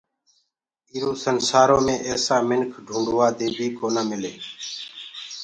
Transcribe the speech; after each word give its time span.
ايٚرو 0.91 1.13
سنسآرو 1.23 1.77
مي 1.85 1.95
ايسآ 2.07 2.37
مِنک 2.49 2.69
ڍوٚنٚڊوادي 2.85 3.47
بيٚ 3.57 3.75
ڪونآ 3.77 4.01
ملي۔ 4.09 4.33